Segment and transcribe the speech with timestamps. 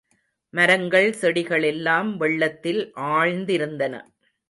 [0.53, 2.83] மரங்கள் செடிகளெல்லாம் வெள்ளத்தில்
[3.11, 3.95] ஆழ்ந்திருந்தன.